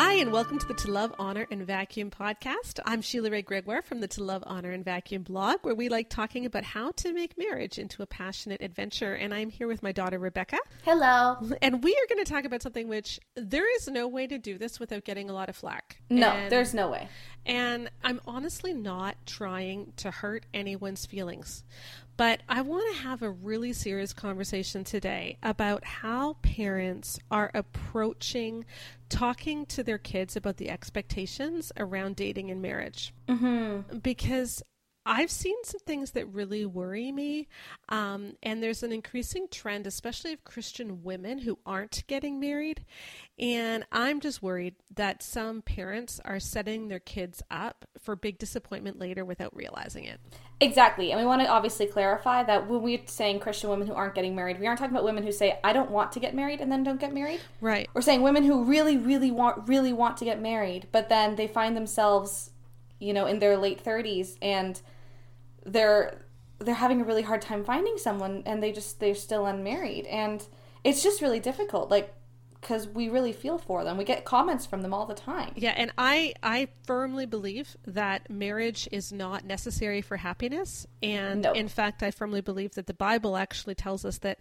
[0.00, 2.78] Hi, and welcome to the To Love, Honor, and Vacuum podcast.
[2.86, 6.08] I'm Sheila Wray Gregoire from the To Love, Honor, and Vacuum blog, where we like
[6.08, 9.14] talking about how to make marriage into a passionate adventure.
[9.14, 10.58] And I'm here with my daughter, Rebecca.
[10.84, 11.38] Hello.
[11.60, 14.56] And we are going to talk about something which there is no way to do
[14.56, 16.00] this without getting a lot of flack.
[16.08, 17.08] No, And- there's no way.
[17.44, 21.64] and I'm honestly not trying to hurt anyone's feelings.
[22.18, 28.64] But I want to have a really serious conversation today about how parents are approaching
[29.08, 33.14] talking to their kids about the expectations around dating and marriage.
[33.28, 33.98] Mm-hmm.
[33.98, 34.64] Because
[35.06, 37.46] I've seen some things that really worry me.
[37.88, 42.84] Um, and there's an increasing trend, especially of Christian women who aren't getting married.
[43.38, 48.98] And I'm just worried that some parents are setting their kids up for big disappointment
[48.98, 50.20] later without realizing it.
[50.60, 51.12] Exactly.
[51.12, 54.34] And we want to obviously clarify that when we're saying Christian women who aren't getting
[54.34, 56.70] married, we aren't talking about women who say, I don't want to get married and
[56.70, 57.40] then don't get married.
[57.60, 57.88] Right.
[57.94, 61.46] We're saying women who really, really want, really want to get married, but then they
[61.46, 62.50] find themselves,
[62.98, 64.80] you know, in their late 30s and
[65.64, 66.24] they're
[66.60, 70.46] they're having a really hard time finding someone and they just they're still unmarried and
[70.82, 72.12] it's just really difficult like
[72.68, 75.72] because we really feel for them we get comments from them all the time Yeah,
[75.74, 81.52] and I I firmly believe that marriage is not necessary for happiness, and No.
[81.52, 84.40] in fact, I firmly believe that the Bible actually tells us that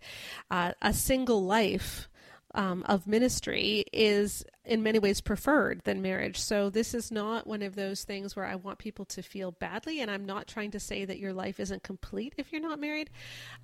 [0.51, 2.09] uh, a single life.
[2.55, 6.39] Um, of ministry is in many ways preferred than marriage.
[6.39, 9.99] So, this is not one of those things where I want people to feel badly.
[9.99, 13.09] And I'm not trying to say that your life isn't complete if you're not married.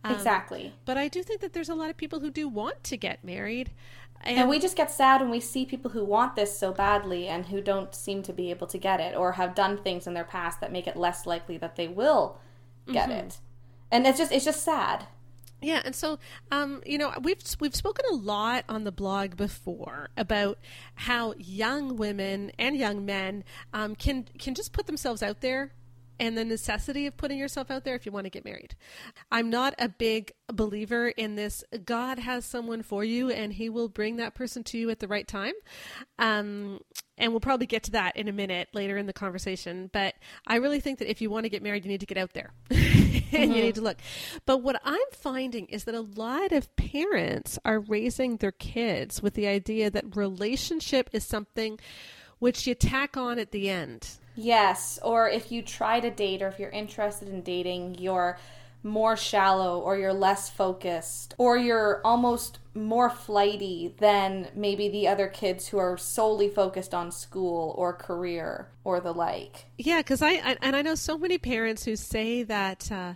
[0.04, 2.84] Um, exactly But I do think that there's a lot of people who do want
[2.84, 3.72] to get married.
[4.26, 7.46] And we just get sad when we see people who want this so badly and
[7.46, 10.24] who don't seem to be able to get it or have done things in their
[10.24, 12.40] past that make it less likely that they will
[12.92, 13.40] get it.
[13.92, 15.08] And it's just it's just sad.
[15.62, 16.20] Yeah, and so
[16.52, 20.58] um, you know we've we've spoken a lot on the blog before about
[20.96, 23.44] how young women and young men
[23.74, 25.72] um, can can just put themselves out there,
[26.20, 28.76] and the necessity of putting yourself out there if you want to get married.
[29.32, 31.64] I'm not a big believer in this.
[31.86, 35.08] God has someone for you, and He will bring that person to you at the
[35.08, 35.54] right time.
[36.20, 36.80] Um,
[37.18, 39.90] and we'll probably get to that in a minute later in the conversation.
[39.94, 40.16] But
[40.48, 42.34] I really think that if you want to get married, you need to get out
[42.34, 43.98] there and you need to look.
[44.46, 49.36] But what I'm finding is that a lot of parents are raising their kids with
[49.36, 51.80] the idea that relationship is something
[52.40, 54.18] which you tack on at the end.
[54.36, 58.38] Yes, or if you try to date or if you're interested in dating, you're
[58.84, 65.28] more shallow or you're less focused or you're almost more flighty than maybe the other
[65.28, 69.66] kids who are solely focused on school or career or the like.
[69.78, 72.92] Yeah, because I, I and I know so many parents who say that.
[72.92, 73.14] Uh,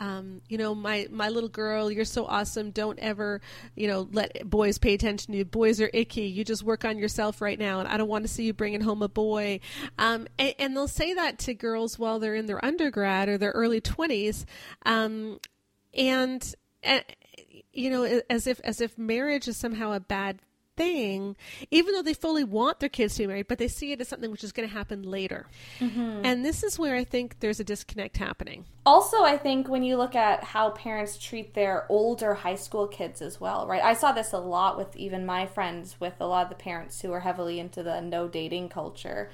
[0.00, 2.70] um, you know, my my little girl, you're so awesome.
[2.70, 3.42] Don't ever,
[3.76, 5.44] you know, let boys pay attention to you.
[5.44, 6.22] Boys are icky.
[6.22, 8.80] You just work on yourself right now, and I don't want to see you bringing
[8.80, 9.60] home a boy.
[9.98, 13.52] Um, and, and they'll say that to girls while they're in their undergrad or their
[13.52, 14.46] early twenties,
[14.86, 15.38] um,
[15.92, 17.04] and, and
[17.72, 20.40] you know, as if as if marriage is somehow a bad
[20.80, 21.36] thing,
[21.70, 24.08] even though they fully want their kids to be married, but they see it as
[24.08, 25.46] something which is going to happen later.
[25.78, 26.22] Mm-hmm.
[26.24, 28.64] And this is where I think there's a disconnect happening.
[28.86, 33.20] Also, I think when you look at how parents treat their older high school kids
[33.20, 33.82] as well, right?
[33.82, 37.02] I saw this a lot with even my friends, with a lot of the parents
[37.02, 39.30] who are heavily into the no dating culture,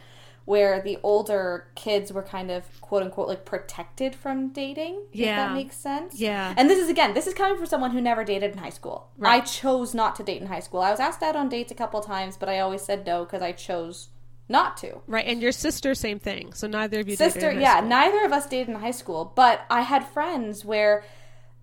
[0.47, 5.03] where the older kids were kind of quote unquote like protected from dating.
[5.13, 5.49] If Yeah.
[5.49, 6.19] that makes sense.
[6.19, 6.55] Yeah.
[6.57, 9.09] And this is again, this is coming from someone who never dated in high school.
[9.19, 9.43] Right.
[9.43, 10.81] I chose not to date in high school.
[10.81, 13.43] I was asked out on dates a couple times, but I always said no because
[13.43, 14.09] I chose
[14.49, 15.01] not to.
[15.09, 15.27] Right.
[15.27, 16.53] And your sister, same thing.
[16.53, 17.89] So neither of you dated sister yeah school.
[17.89, 21.03] neither of us dated in high school but i had friends where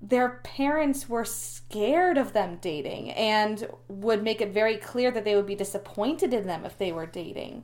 [0.01, 5.33] their parents were scared of them dating and would make it very clear that they
[5.33, 7.63] would be disappointed in them if they were dating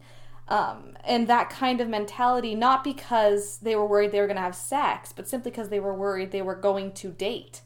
[0.49, 4.41] um, and that kind of mentality not because they were worried they were going to
[4.41, 7.61] have sex but simply because they were worried they were going to date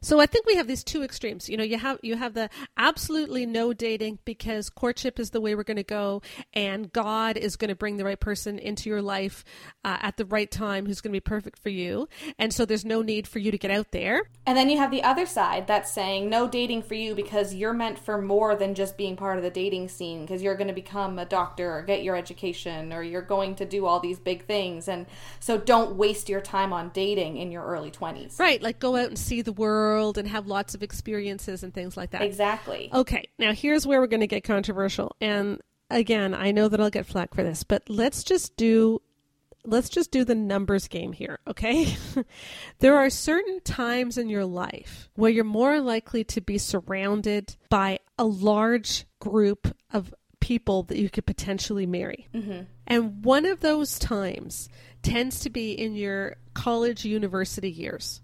[0.00, 1.48] So I think we have these two extremes.
[1.48, 5.54] You know, you have you have the absolutely no dating because courtship is the way
[5.54, 6.22] we're going to go,
[6.52, 9.44] and God is going to bring the right person into your life
[9.84, 12.84] uh, at the right time, who's going to be perfect for you, and so there's
[12.84, 14.22] no need for you to get out there.
[14.46, 17.74] And then you have the other side that's saying no dating for you because you're
[17.74, 20.74] meant for more than just being part of the dating scene because you're going to
[20.74, 24.44] become a doctor or get your education or you're going to do all these big
[24.44, 24.88] things.
[24.88, 25.06] And
[25.40, 28.38] so don't waste your time on dating in your early 20s.
[28.38, 31.96] Right, like go out and see the world and have lots of experiences and things
[31.96, 32.22] like that.
[32.22, 32.90] Exactly.
[32.92, 35.16] Okay, now here's where we're going to get controversial.
[35.20, 35.60] And
[35.90, 39.00] again, I know that I'll get flack for this, but let's just do
[39.64, 41.96] let's just do the numbers game here, okay?
[42.78, 47.98] there are certain times in your life where you're more likely to be surrounded by
[48.18, 50.14] a large group of
[50.48, 52.26] people that you could potentially marry.
[52.34, 52.60] Mm-hmm.
[52.86, 54.70] And one of those times
[55.02, 58.22] tends to be in your college university years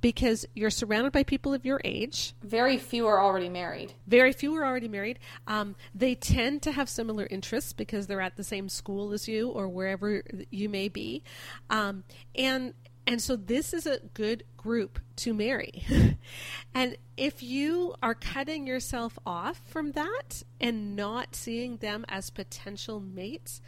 [0.00, 2.34] because you're surrounded by people of your age.
[2.42, 3.92] Very few are already married.
[4.08, 5.20] Very few are already married.
[5.46, 9.50] Um, they tend to have similar interests because they're at the same school as you
[9.50, 11.22] or wherever you may be.
[11.70, 12.02] Um,
[12.34, 12.74] and
[13.06, 15.84] and so this is a good group to marry.
[16.74, 22.98] and if you are cutting yourself off from that and not seeing them as potential
[23.00, 23.60] mates,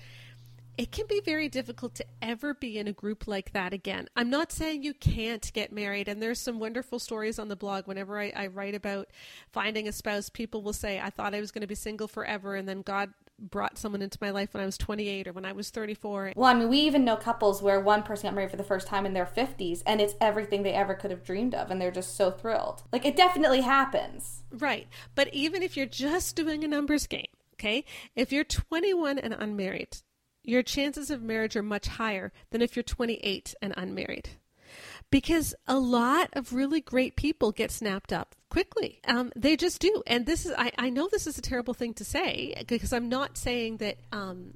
[0.77, 4.09] it can be very difficult to ever be in a group like that again.
[4.15, 7.89] I'm not saying you can't get married, and there's some wonderful stories on the blog.
[7.89, 9.09] Whenever I, I write about
[9.53, 12.55] finding a spouse, people will say, I thought I was going to be single forever,
[12.55, 15.53] and then God brought someone into my life when I was 28 or when I
[15.53, 16.33] was 34.
[16.37, 18.87] Well, I mean, we even know couples where one person got married for the first
[18.87, 21.91] time in their 50s and it's everything they ever could have dreamed of and they're
[21.91, 22.83] just so thrilled.
[22.93, 24.43] Like, it definitely happens.
[24.51, 24.89] Right.
[25.15, 27.85] But even if you're just doing a numbers game, okay,
[28.17, 29.99] if you're 21 and unmarried,
[30.43, 34.31] your chances of marriage are much higher than if you're 28 and unmarried.
[35.11, 39.01] Because a lot of really great people get snapped up quickly.
[39.07, 40.03] Um, they just do.
[40.07, 43.09] And this is, I, I know this is a terrible thing to say because I'm
[43.09, 43.97] not saying that.
[44.13, 44.55] Um,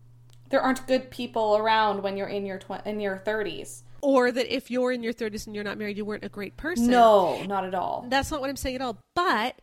[0.50, 4.54] there aren't good people around when you're in your tw- in your 30s or that
[4.54, 7.42] if you're in your 30s and you're not married you weren't a great person no
[7.44, 9.58] not at all that's not what i'm saying at all but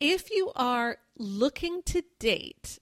[0.00, 2.78] if you are looking to date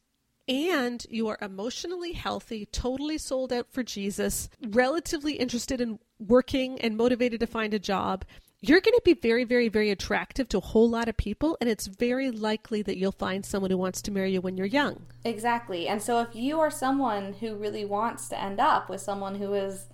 [0.48, 6.96] and you are emotionally healthy, totally sold out for Jesus, relatively interested in working and
[6.96, 8.24] motivated to find a job,
[8.60, 11.56] you're going to be very, very, very attractive to a whole lot of people.
[11.60, 14.66] And it's very likely that you'll find someone who wants to marry you when you're
[14.66, 15.06] young.
[15.24, 15.88] Exactly.
[15.88, 19.52] And so if you are someone who really wants to end up with someone who
[19.54, 19.88] is,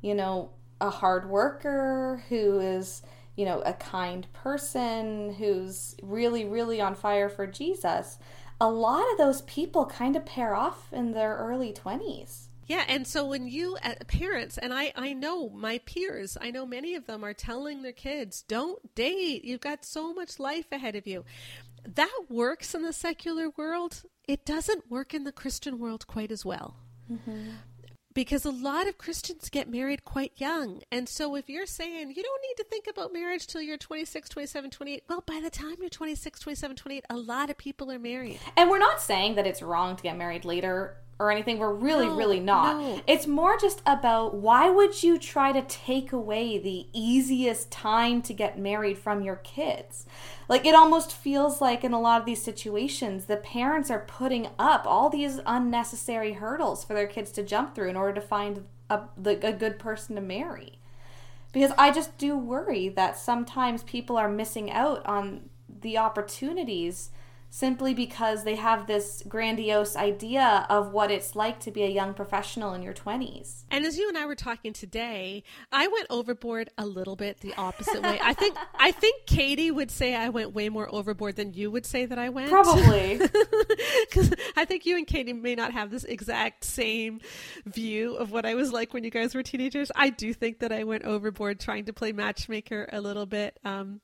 [0.00, 0.50] you know,
[0.80, 3.02] a hard worker, who is,
[3.36, 8.18] you know, a kind person, who's really, really on fire for Jesus,
[8.60, 12.43] a lot of those people kind of pair off in their early 20s.
[12.66, 16.66] Yeah, and so when you uh, parents and I I know my peers, I know
[16.66, 19.44] many of them are telling their kids, "Don't date.
[19.44, 21.24] You've got so much life ahead of you."
[21.86, 24.02] That works in the secular world.
[24.26, 26.76] It doesn't work in the Christian world quite as well.
[27.10, 27.50] Mm-hmm
[28.14, 30.82] because a lot of Christians get married quite young.
[30.90, 34.28] And so if you're saying you don't need to think about marriage till you're 26,
[34.28, 37.98] 27, 28, well, by the time you're 26, 27, 28, a lot of people are
[37.98, 38.38] married.
[38.56, 41.58] And we're not saying that it's wrong to get married later or anything.
[41.58, 42.80] We're really, no, really not.
[42.80, 43.00] No.
[43.06, 48.32] It's more just about why would you try to take away the easiest time to
[48.32, 50.06] get married from your kids?
[50.48, 54.48] Like it almost feels like in a lot of these situations, the parents are putting
[54.58, 58.64] up all these unnecessary hurdles for their kids to jump through in order to find
[58.90, 60.78] a, a good person to marry.
[61.52, 65.48] Because I just do worry that sometimes people are missing out on
[65.80, 67.10] the opportunities
[67.54, 72.12] simply because they have this grandiose idea of what it's like to be a young
[72.12, 73.62] professional in your 20s.
[73.70, 77.54] And as you and I were talking today, I went overboard a little bit the
[77.54, 78.18] opposite way.
[78.20, 81.86] I think I think Katie would say I went way more overboard than you would
[81.86, 82.50] say that I went.
[82.50, 83.18] Probably.
[84.10, 87.20] Cuz I think you and Katie may not have this exact same
[87.66, 89.92] view of what I was like when you guys were teenagers.
[89.94, 94.00] I do think that I went overboard trying to play matchmaker a little bit um,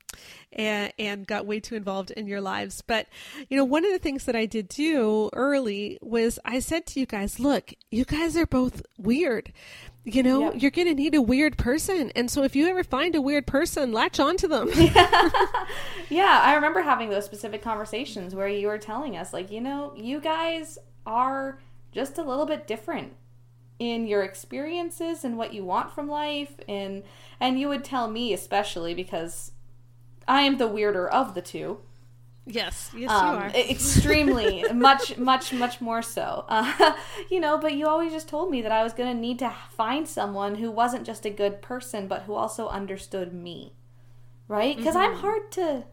[0.52, 2.80] and, and got way too involved in your lives.
[2.86, 3.08] But
[3.49, 7.00] you know, one of the things that I did do early was I said to
[7.00, 9.52] you guys, look, you guys are both weird.
[10.04, 10.62] You know, yep.
[10.62, 12.11] you're going to need a weird person.
[12.16, 14.70] And so if you ever find a weird person, latch onto them.
[16.09, 19.92] yeah, I remember having those specific conversations where you were telling us, like, you know,
[19.94, 21.61] you guys are
[21.92, 23.12] just a little bit different
[23.78, 27.02] in your experiences and what you want from life and
[27.40, 29.52] and you would tell me especially because
[30.28, 31.80] I am the weirder of the two
[32.47, 33.47] Yes, yes, um, you are.
[33.49, 36.44] extremely, much, much, much more so.
[36.49, 36.94] Uh,
[37.30, 39.54] you know, but you always just told me that I was going to need to
[39.70, 43.75] find someone who wasn't just a good person, but who also understood me,
[44.49, 44.76] right?
[44.76, 45.14] Because mm-hmm.
[45.14, 45.85] I'm hard to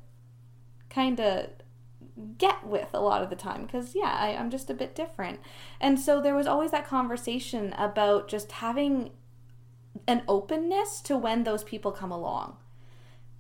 [0.90, 1.50] kind of
[2.38, 5.40] get with a lot of the time because yeah I, i'm just a bit different
[5.80, 9.12] and so there was always that conversation about just having
[10.08, 12.58] an openness to when those people come along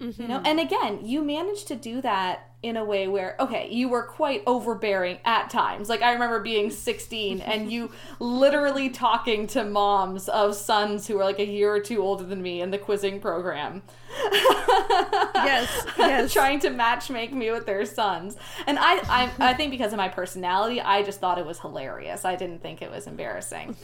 [0.01, 0.21] Mm-hmm.
[0.21, 3.87] You know, and again, you managed to do that in a way where okay, you
[3.87, 5.89] were quite overbearing at times.
[5.89, 11.23] Like I remember being 16 and you literally talking to moms of sons who were
[11.23, 13.83] like a year or two older than me in the quizzing program.
[15.35, 16.33] yes, yes.
[16.33, 18.35] Trying to matchmake me with their sons.
[18.65, 22.25] And I, I I think because of my personality, I just thought it was hilarious.
[22.25, 23.75] I didn't think it was embarrassing.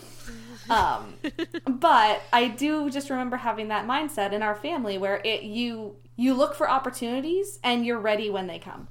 [0.70, 1.16] Um,
[1.68, 6.34] but I do just remember having that mindset in our family where it you you
[6.34, 8.88] look for opportunities and you're ready when they come.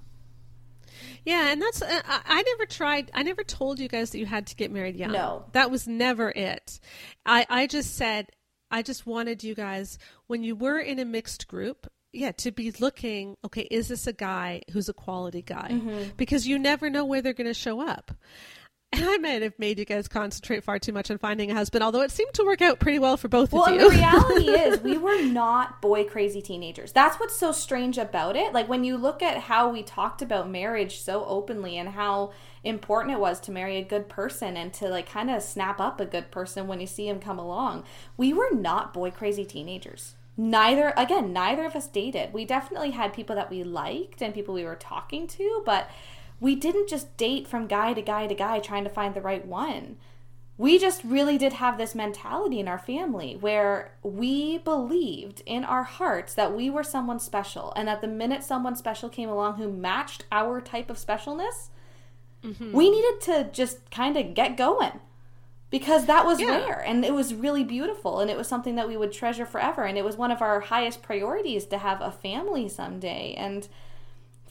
[1.25, 3.11] Yeah, and that's uh, I never tried.
[3.15, 5.13] I never told you guys that you had to get married young.
[5.13, 5.45] No.
[5.53, 6.81] that was never it.
[7.25, 8.29] I I just said
[8.71, 11.87] I just wanted you guys when you were in a mixed group.
[12.15, 15.69] Yeah, to be looking, okay, is this a guy who's a quality guy?
[15.71, 16.11] Mm-hmm.
[16.19, 18.11] Because you never know where they're going to show up.
[18.95, 21.83] And I might have made you guys concentrate far too much on finding a husband,
[21.83, 23.91] although it seemed to work out pretty well for both Well, of you.
[23.91, 26.93] the reality is, we were not boy crazy teenagers.
[26.93, 28.53] That's what's so strange about it.
[28.53, 32.33] Like, when you look at how we talked about marriage so openly and how
[32.65, 35.99] important it was to marry a good person and to, like, kind of snap up
[35.99, 37.85] a good person when you see him come along,
[38.19, 40.17] we were not boy crazy teenagers.
[40.37, 42.35] Neither, again, neither of us dated.
[42.35, 45.91] We definitely had people that we liked and people we were talking to, but
[46.43, 49.47] we didn't just date from guy to guy to guy trying to find the right
[49.47, 49.97] one
[50.59, 55.83] we just really did have this mentality in our family where we believed in our
[55.85, 59.73] hearts that we were someone special and that the minute someone special came along who
[59.73, 61.71] matched our type of specialness
[62.45, 62.73] mm-hmm.
[62.73, 65.01] we needed to just kind of get going
[65.71, 66.59] because that was Yeah.
[66.59, 69.85] rare and it was really beautiful and it was something that we would treasure forever
[69.85, 73.69] and it was one of our highest priorities to have a family someday and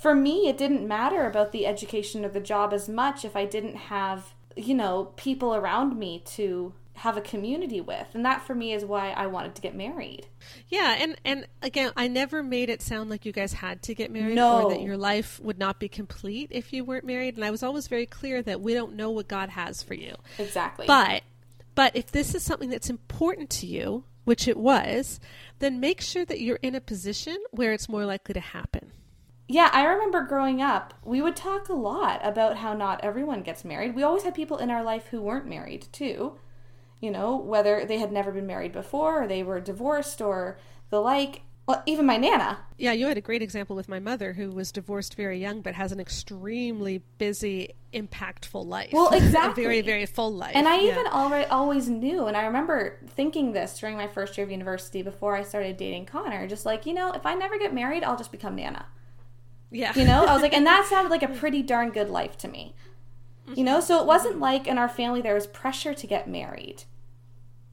[0.02, 3.46] for me it didn't matter about the education or the job as much if i
[3.46, 8.54] didn't have you know people around me to have a community with and that for
[8.54, 10.28] me is why i wanted to get married
[10.70, 14.12] Yeah, and and again, I never made it sound like you guys had to get
[14.12, 14.64] married No.
[14.64, 17.36] or that your life would not be complete if you weren't married.
[17.36, 20.16] And I was always very clear that we don't know what God has for you.
[20.40, 21.22] exactly But
[21.76, 25.20] but if this is something that's important to you, which it was,
[25.60, 28.92] then make sure that you're in a position where it's more likely to happen.
[29.52, 33.66] Yeah, I remember growing up, we would talk a lot about how not everyone gets
[33.66, 33.96] married.
[33.96, 36.38] We always had people in our life who weren't married, too.
[37.02, 40.58] You know, whether they had never been married before, or they were divorced, or
[40.90, 41.42] the like.
[41.68, 42.60] Well, even my Nana.
[42.78, 45.76] Yeah, you had a great example with my mother who was divorced very young but
[45.76, 48.92] has an extremely busy, impactful life.
[48.94, 49.64] Well, a exactly.
[49.64, 50.56] very, very full life.
[50.56, 50.92] And I Yeah.
[50.92, 55.02] even already always knew, and I remember thinking this during my first year of university
[55.02, 58.18] before I started dating Connor, just like, you know, if I never get married, I'll
[58.18, 58.86] just become Nana.
[59.72, 59.94] Yeah.
[59.96, 62.48] You know, I was like, and that sounded like a pretty darn good life to
[62.48, 62.76] me.
[63.54, 64.44] You know, so it wasn't mm-hmm.
[64.44, 66.84] like in our family there was pressure to get married.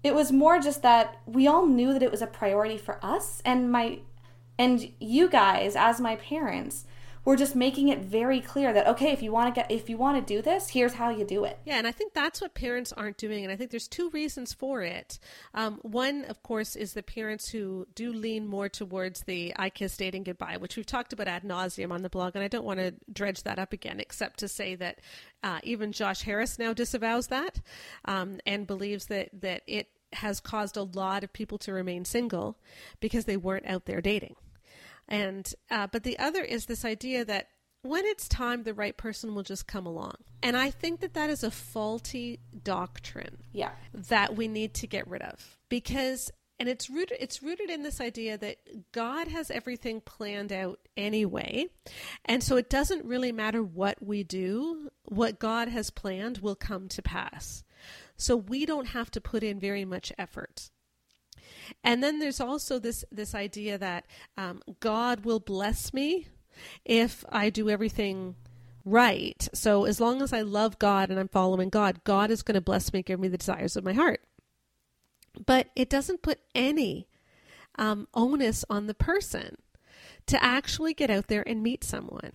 [0.02, 3.42] It was more just that we all knew that it was a priority for us
[3.44, 4.00] and my
[4.58, 6.84] and you guys as my parents
[7.28, 9.98] were just making it very clear that okay, if you want to get if you
[9.98, 11.58] want to do this, here's how you do it.
[11.66, 14.54] Yeah, and I think that's what parents aren't doing, and I think there's two reasons
[14.54, 15.18] for it.
[15.52, 19.94] Um, one, of course, is the parents who do lean more towards the "I kiss
[19.98, 22.80] dating goodbye," which we've talked about ad nauseum on the blog, and I don't want
[22.80, 25.00] to dredge that up again, except to say that
[25.42, 27.60] uh, even Josh Harris now disavows that
[28.06, 32.56] um, and believes that that it has caused a lot of people to remain single
[33.00, 34.34] because they weren't out there dating.
[35.08, 37.48] And uh, but the other is this idea that
[37.82, 40.14] when it's time, the right person will just come along.
[40.42, 43.70] And I think that that is a faulty doctrine Yeah.
[43.94, 48.00] that we need to get rid of because and it's rooted it's rooted in this
[48.00, 48.56] idea that
[48.92, 51.66] God has everything planned out anyway.
[52.24, 56.88] And so it doesn't really matter what we do, what God has planned will come
[56.88, 57.62] to pass.
[58.16, 60.70] So we don't have to put in very much effort.
[61.84, 64.06] And then there's also this this idea that
[64.36, 66.26] um, God will bless me
[66.84, 68.36] if I do everything
[68.84, 69.48] right.
[69.52, 72.60] So as long as I love God and I'm following God, God is going to
[72.60, 74.20] bless me, give me the desires of my heart.
[75.44, 77.06] But it doesn't put any
[77.78, 79.56] um, onus on the person
[80.26, 82.32] to actually get out there and meet someone.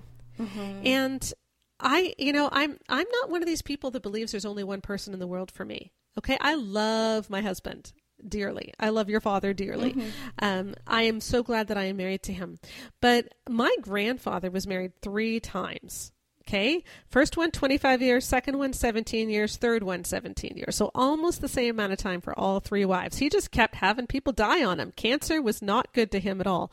[0.85, 1.33] And
[1.79, 4.81] I, you know, I'm I'm not one of these people that believes there's only one
[4.81, 5.91] person in the world for me.
[6.17, 7.91] Okay, I love my husband
[8.27, 8.73] dearly.
[8.79, 9.95] I love your father dearly.
[10.39, 12.57] Um, I am so glad that I am married to him.
[13.01, 16.11] But my grandfather was married three times.
[16.47, 16.83] Okay.
[17.07, 18.25] First one, 25 years.
[18.25, 19.55] Second one, 17 years.
[19.55, 20.75] Third one, 17 years.
[20.75, 23.17] So almost the same amount of time for all three wives.
[23.17, 24.91] He just kept having people die on him.
[24.95, 26.71] Cancer was not good to him at all.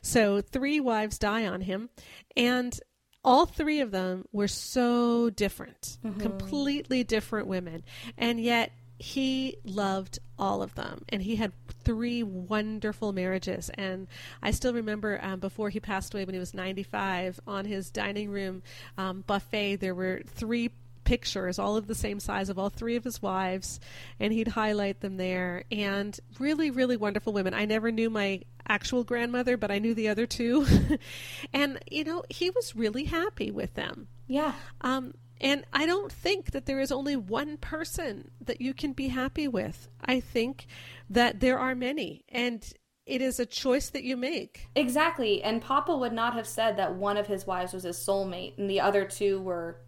[0.00, 1.90] So three wives die on him.
[2.36, 2.78] And
[3.24, 7.84] all three of them were so different, completely different women.
[8.18, 13.68] And yet he loved all of them and he had three wonderful marriages.
[13.74, 14.06] And
[14.40, 18.30] i still remember um, before he passed away when he was 95 on his dining
[18.30, 18.62] room
[18.96, 20.70] um, buffet there were three
[21.02, 23.80] pictures all of the same size of all three of his wives
[24.20, 25.64] and he'd highlight them there.
[25.72, 27.54] And really really wonderful women.
[27.54, 30.64] I never knew my actual grandmother but i knew the other two.
[31.52, 34.06] And you know he was really happy with them.
[34.28, 34.52] Yeah.
[34.82, 39.08] um, and I don't think that there is only one person that you can be
[39.08, 39.88] happy with.
[40.04, 40.66] I think
[41.10, 42.24] that there are many.
[42.28, 42.64] And
[43.04, 44.68] it is a choice that you make.
[44.76, 45.42] Exactly.
[45.42, 48.70] And Papa would not have said that one of his wives was his soulmate and
[48.70, 49.78] the other two were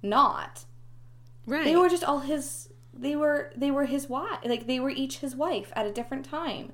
[0.00, 0.64] not.
[1.44, 1.64] Right.
[1.64, 5.18] They were just all his they were they were his wife like they were each
[5.18, 6.72] his wife at a different time.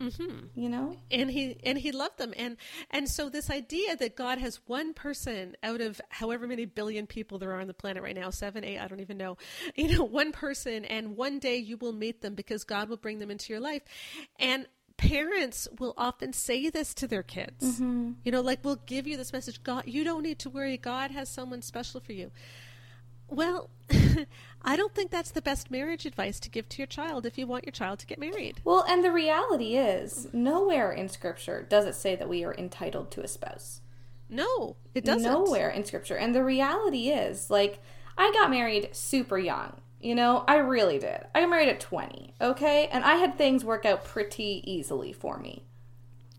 [0.00, 0.60] Mm-hmm.
[0.60, 0.96] You know?
[1.10, 2.34] and he and he loved them.
[2.36, 2.56] And
[2.90, 7.38] and so this idea that god has one person out of however many billion people
[7.38, 9.36] there are on the planet right now seven eight i don't even know
[9.74, 13.18] you know one person and one day you will meet them because god will bring
[13.18, 13.82] them into your life.
[14.38, 17.78] And parents will often say this to their kids.
[18.24, 20.76] You know like we'll give you this message god you don't need to worry.
[20.76, 22.30] God has someone special for you.
[23.28, 23.70] Well
[24.62, 27.46] i don't think that's the best marriage advice to give to your child if you
[27.46, 31.84] want your child to get married Well, and the reality is, nowhere in scripture does
[31.86, 33.80] it say that we are entitled to a spouse.
[34.28, 36.16] no it doesn't Nowhere in scripture.
[36.16, 37.82] And the reality is, like,
[38.16, 39.74] I got married super young.
[40.00, 41.26] You know, I really did.
[41.34, 42.88] I got married at 20, okay?
[42.90, 45.65] And I had things work out pretty easily for me.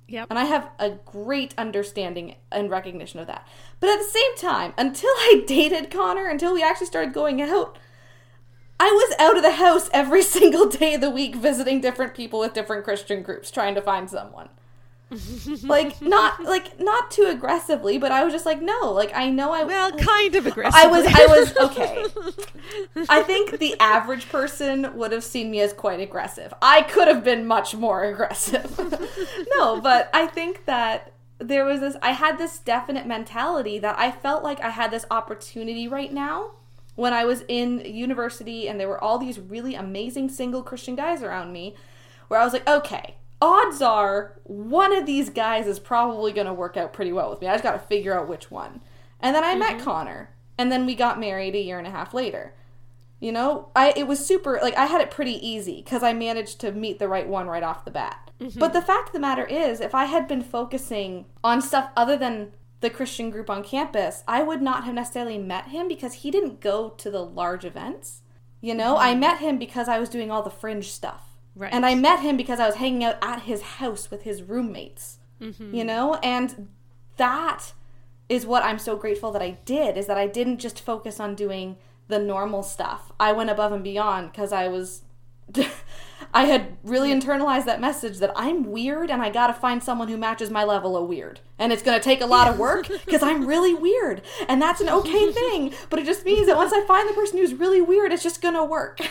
[0.07, 3.47] Yep And I have a great understanding and recognition of that.
[3.79, 7.77] But at the same time, until I dated Connor, until we actually started going out,
[8.79, 12.39] I was out of the house every single day of the week visiting different people
[12.39, 14.49] with different Christian groups trying to find someone.
[15.63, 19.53] like not like not too aggressively, but I was just like, no, like I know
[19.53, 20.73] I Well, kind of aggressive.
[20.75, 22.05] I was I was okay.
[23.09, 26.53] I think the average person would have seen me as quite aggressive.
[26.61, 28.77] I could have been much more aggressive.
[29.55, 34.11] no, but I think that there was this I had this definite mentality that I
[34.11, 36.51] felt like I had this opportunity right now
[36.95, 41.21] when I was in university and there were all these really amazing single Christian guys
[41.23, 41.75] around me
[42.27, 46.53] where I was like, okay, odds are one of these guys is probably going to
[46.53, 47.47] work out pretty well with me.
[47.47, 48.81] I just got to figure out which one.
[49.19, 49.83] And then I met mm-hmm.
[49.83, 52.53] Connor, and then we got married a year and a half later.
[53.19, 56.59] You know, I it was super like I had it pretty easy cuz I managed
[56.61, 58.29] to meet the right one right off the bat.
[58.39, 58.59] Mm-hmm.
[58.59, 62.15] But the fact of the matter is, if I had been focusing on stuff other
[62.15, 66.29] than the Christian group on campus, I would not have necessarily met him because he
[66.29, 68.21] didn't go to the large events.
[68.61, 69.19] You know, I mm-hmm.
[69.19, 71.26] met him because I was doing all the fringe stuff.
[71.57, 71.73] Right.
[71.73, 75.17] And I met him because I was hanging out at his house with his roommates.
[75.41, 75.73] Mm-hmm.
[75.73, 76.69] You know, and
[77.17, 77.73] that
[78.29, 81.35] is what I'm so grateful that I did is that I didn't just focus on
[81.35, 83.11] doing the normal stuff.
[83.19, 85.01] I went above and beyond because I was
[86.33, 90.07] I had really internalized that message that I'm weird and I got to find someone
[90.07, 91.39] who matches my level of weird.
[91.57, 94.21] And it's going to take a lot of work because I'm really weird.
[94.47, 97.37] And that's an okay thing, but it just means that once I find the person
[97.37, 98.99] who's really weird, it's just going to work.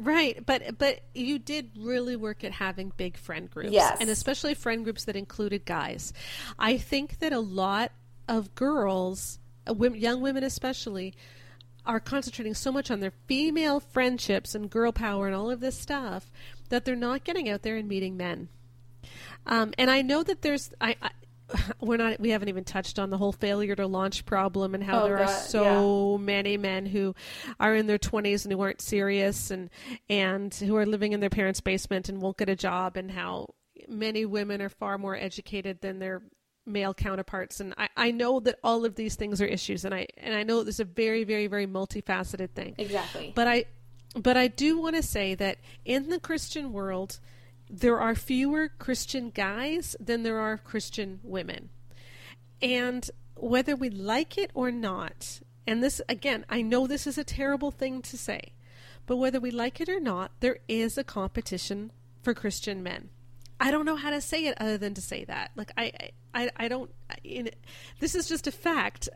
[0.00, 3.98] Right, but but you did really work at having big friend groups, Yes.
[4.00, 6.12] and especially friend groups that included guys.
[6.58, 7.92] I think that a lot
[8.28, 11.14] of girls, uh, young women especially,
[11.86, 15.78] are concentrating so much on their female friendships and girl power and all of this
[15.78, 16.30] stuff
[16.70, 18.48] that they're not getting out there and meeting men.
[19.46, 21.10] Um, and I know that there's I, I
[21.80, 25.02] we're not we haven't even touched on the whole failure to launch problem and how
[25.02, 27.14] Oh, there are God, so many men who
[27.60, 29.70] are in their 20s and who aren't serious and
[30.08, 33.54] and who are living in their parents' basement and won't get a job and how
[33.88, 36.22] many women are far more educated than their
[36.66, 37.60] male counterparts.
[37.60, 40.42] And I, I know that all of these things are issues and I and I
[40.42, 42.74] know this is a very very very multifaceted thing.
[42.78, 43.32] Exactly.
[43.34, 43.64] but I
[44.16, 47.18] but I do want to say that in the Christian world
[47.68, 51.70] there are fewer Christian guys than there are Christian women.
[52.60, 57.24] And whether we like it or not, and this again, I know this is a
[57.24, 58.52] terrible thing to say,
[59.06, 63.10] but whether we like it or not, there is a competition for Christian men.
[63.60, 65.50] I don't know how to say it other than to say that.
[65.56, 65.92] Like I,
[66.34, 66.90] I, I don't.
[67.22, 67.50] In,
[68.00, 69.08] this is just a fact.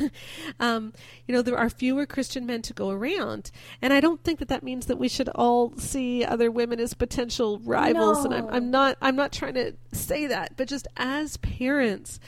[0.60, 0.92] um,
[1.26, 4.48] you know, there are fewer Christian men to go around, and I don't think that
[4.48, 8.24] that means that we should all see other women as potential rivals.
[8.24, 8.96] And I'm, I'm not.
[9.02, 12.18] I'm not trying to say that, but just as parents,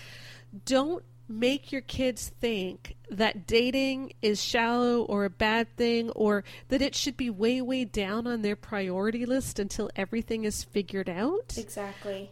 [0.66, 6.82] don't make your kids think that dating is shallow or a bad thing or that
[6.82, 11.54] it should be way way down on their priority list until everything is figured out
[11.56, 12.30] Exactly.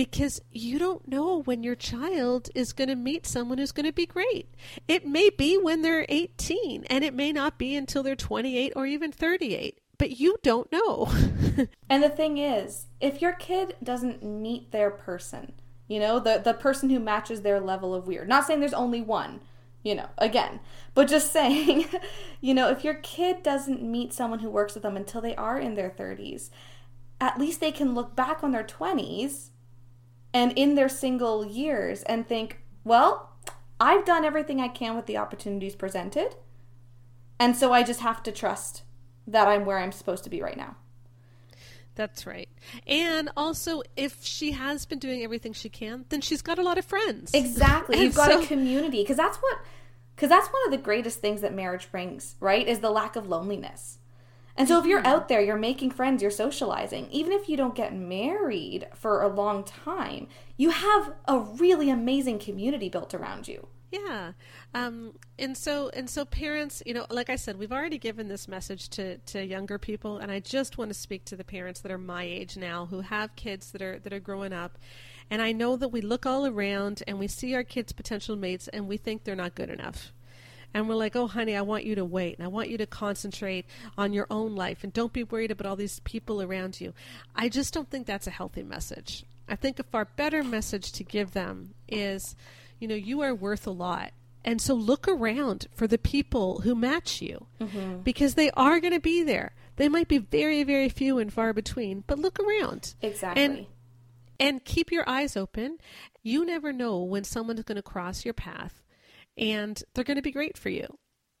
[0.00, 3.92] Because you don't know when your child is going to meet someone who's going to
[3.92, 4.48] be great.
[4.88, 8.86] It may be when they're 18 and it may not be until they're 28 or
[8.86, 11.12] even 38, but you don't know.
[11.90, 15.52] And the thing is, if your kid doesn't meet their person,
[15.86, 18.26] you know, the the person who matches their level of weird.
[18.26, 19.40] Not saying there's only one,
[19.82, 20.60] you know, again,
[20.94, 21.84] but just saying,
[22.40, 25.58] you know, if your kid doesn't meet someone who works with them until they are
[25.58, 26.48] in their 30s,
[27.20, 29.50] at least they can look back on their 20s
[30.32, 33.30] and in their single years and think, well,
[33.80, 36.36] I've done everything I can with the opportunities presented.
[37.38, 38.82] And so I just have to trust
[39.26, 40.76] that I'm where I'm supposed to be right now.
[41.94, 42.48] That's right.
[42.86, 46.78] And also, if she has been doing everything she can, then she's got a lot
[46.78, 47.32] of friends.
[47.34, 48.00] Exactly.
[48.00, 49.58] You've got so, a community because that's what
[50.14, 52.66] because that's one of the greatest things that marriage brings, right?
[52.66, 53.98] Is the lack of loneliness.
[54.60, 55.06] And so if you're mm-hmm.
[55.06, 59.28] out there, you're making friends, you're socializing, even if you don't get married for a
[59.28, 63.68] long time, you have a really amazing community built around you.
[63.90, 64.32] Yeah.
[64.74, 68.48] Um, and so and so parents, you know, like I said, we've already given this
[68.48, 71.90] message to, to younger people and I just want to speak to the parents that
[71.90, 74.76] are my age now who have kids that are that are growing up.
[75.30, 78.68] And I know that we look all around and we see our kids' potential mates
[78.68, 80.12] and we think they're not good enough.
[80.72, 82.86] And we're like, oh, honey, I want you to wait and I want you to
[82.86, 83.66] concentrate
[83.98, 86.94] on your own life and don't be worried about all these people around you.
[87.34, 89.24] I just don't think that's a healthy message.
[89.48, 92.36] I think a far better message to give them is
[92.80, 94.12] you know, you are worth a lot.
[94.42, 97.98] And so look around for the people who match you mm-hmm.
[97.98, 99.52] because they are going to be there.
[99.76, 102.94] They might be very, very few and far between, but look around.
[103.02, 103.44] Exactly.
[103.44, 103.66] And,
[104.40, 105.76] and keep your eyes open.
[106.22, 108.82] You never know when someone's going to cross your path
[109.36, 110.86] and they're going to be great for you.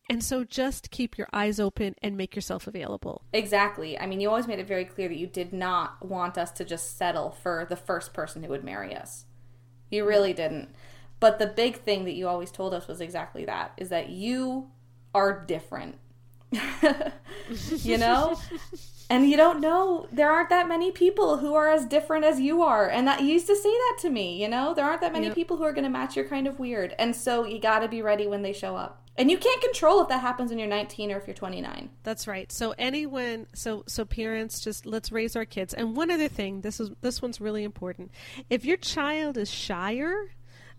[0.08, 3.22] And so just keep your eyes open and make yourself available.
[3.32, 3.96] Exactly.
[3.96, 6.64] I mean, you always made it very clear that you did not want us to
[6.64, 9.26] just settle for the first person who would marry us.
[9.88, 10.70] You really didn't.
[11.20, 14.70] But the big thing that you always told us was exactly that is that you
[15.14, 15.96] are different.
[17.82, 18.38] you know?
[19.08, 22.62] and you don't know there aren't that many people who are as different as you
[22.62, 22.88] are.
[22.88, 24.74] And that you used to say that to me, you know?
[24.74, 25.34] There aren't that many yep.
[25.34, 26.94] people who are going to match your kind of weird.
[26.98, 29.00] And so you got to be ready when they show up.
[29.16, 31.90] And you can't control if that happens when you're 19 or if you're 29.
[32.04, 32.50] That's right.
[32.50, 35.74] So anyone, so so parents, just let's raise our kids.
[35.74, 38.12] And one other thing, this is this one's really important.
[38.48, 40.30] If your child is shyer,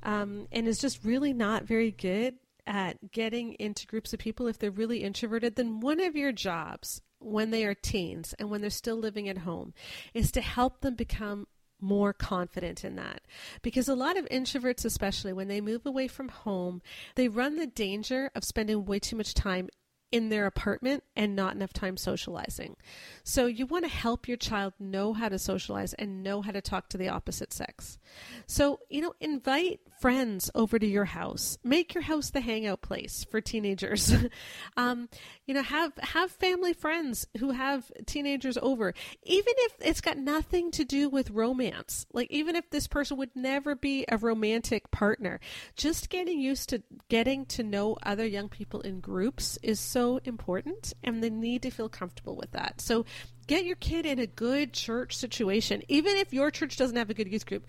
[0.04, 2.36] um, and is just really not very good
[2.68, 7.02] at getting into groups of people if they're really introverted, then one of your jobs
[7.20, 9.74] when they are teens and when they're still living at home
[10.14, 11.48] is to help them become
[11.80, 13.22] more confident in that.
[13.62, 16.82] Because a lot of introverts, especially when they move away from home,
[17.16, 19.68] they run the danger of spending way too much time
[20.12, 22.76] in their apartment and not enough time socializing.
[23.24, 26.62] So you want to help your child know how to socialize and know how to
[26.62, 27.98] talk to the opposite sex.
[28.46, 31.58] So, you know, invite friends over to your house.
[31.64, 34.14] Make your house the hangout place for teenagers.
[34.78, 35.08] um,
[35.46, 38.94] you know, have have family friends who have teenagers over,
[39.24, 42.06] even if it's got nothing to do with romance.
[42.12, 45.40] Like even if this person would never be a romantic partner,
[45.76, 50.94] just getting used to getting to know other young people in groups is so important,
[51.04, 52.82] and they need to feel comfortable with that.
[52.82, 53.06] So
[53.48, 57.14] get your kid in a good church situation, even if your church doesn't have a
[57.14, 57.66] good youth group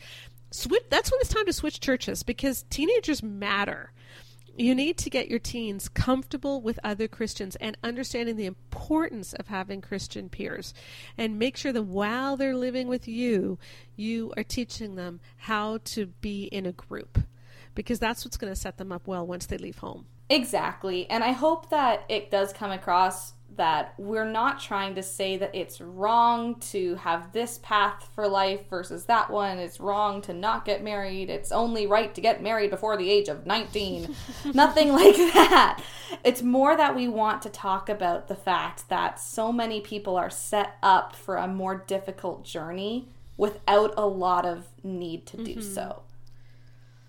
[0.54, 3.90] switch that's when it's time to switch churches because teenagers matter
[4.56, 9.48] you need to get your teens comfortable with other Christians and understanding the importance of
[9.48, 10.74] having Christian peers.
[11.16, 13.58] And make sure that while they're living with you,
[13.96, 17.18] you are teaching them how to be in a group
[17.74, 20.06] because that's what's going to set them up well once they leave home.
[20.28, 21.08] Exactly.
[21.10, 25.54] And I hope that it does come across that we're not trying to say that
[25.54, 29.58] it's wrong to have this path for life versus that one.
[29.58, 31.30] It's wrong to not get married.
[31.30, 34.14] It's only right to get married before the age of 19.
[34.54, 35.82] Nothing like that.
[36.24, 40.30] It's more that we want to talk about the fact that so many people are
[40.30, 45.74] set up for a more difficult journey without a lot of need to do mm-hmm.
[45.74, 46.02] so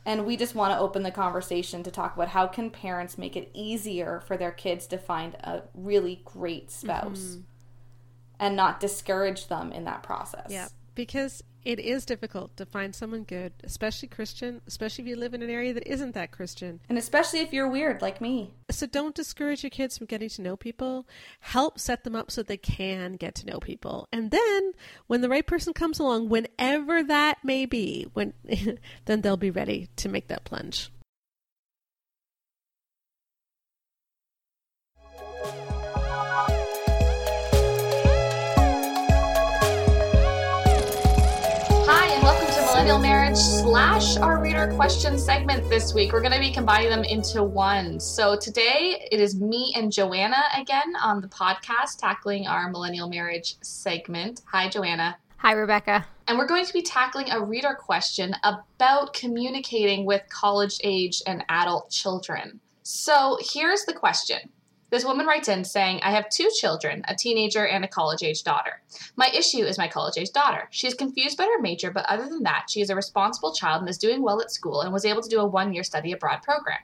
[0.05, 3.35] and we just want to open the conversation to talk about how can parents make
[3.35, 7.41] it easier for their kids to find a really great spouse mm-hmm.
[8.39, 13.23] and not discourage them in that process yeah because it is difficult to find someone
[13.23, 16.79] good, especially Christian, especially if you live in an area that isn't that Christian.
[16.89, 18.53] And especially if you're weird like me.
[18.69, 21.07] So don't discourage your kids from getting to know people.
[21.39, 24.07] Help set them up so they can get to know people.
[24.11, 24.73] And then
[25.07, 28.33] when the right person comes along, whenever that may be, when
[29.05, 30.91] then they'll be ready to make that plunge.
[43.73, 46.13] Slash our reader question segment this week.
[46.13, 47.99] We're going to be combining them into one.
[47.99, 53.55] So today it is me and Joanna again on the podcast tackling our millennial marriage
[53.63, 54.43] segment.
[54.51, 55.17] Hi, Joanna.
[55.37, 56.05] Hi, Rebecca.
[56.27, 61.43] And we're going to be tackling a reader question about communicating with college age and
[61.49, 62.59] adult children.
[62.83, 64.51] So here's the question
[64.93, 68.43] this woman writes in saying, I have two children, a teenager and a college age
[68.43, 68.79] daughter.
[69.15, 70.67] My issue is my college age daughter.
[70.69, 73.81] She is confused about her major, but other than that, she is a responsible child
[73.81, 76.11] and is doing well at school and was able to do a one year study
[76.11, 76.77] abroad program.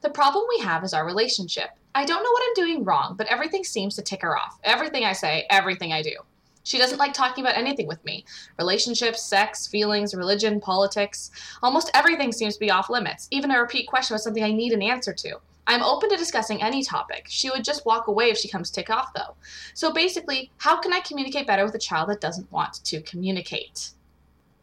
[0.00, 1.68] The problem we have is our relationship.
[1.94, 4.58] I don't know what I'm doing wrong, but everything seems to tick her off.
[4.64, 6.16] Everything I say, everything I do.
[6.62, 8.24] She doesn't like talking about anything with me
[8.58, 11.30] relationships, sex, feelings, religion, politics.
[11.62, 14.72] Almost everything seems to be off limits, even a repeat question was something I need
[14.72, 15.40] an answer to.
[15.70, 17.26] I'm open to discussing any topic.
[17.28, 19.36] She would just walk away if she comes tick off, though.
[19.72, 23.90] So basically, how can I communicate better with a child that doesn't want to communicate?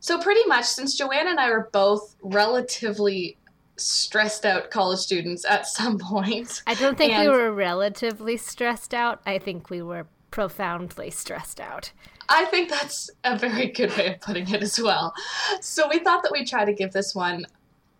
[0.01, 3.37] So, pretty much, since Joanna and I were both relatively
[3.77, 6.61] stressed out college students at some point.
[6.67, 9.21] I don't think we were relatively stressed out.
[9.25, 11.93] I think we were profoundly stressed out.
[12.27, 15.13] I think that's a very good way of putting it as well.
[15.61, 17.45] So we thought that we'd try to give this one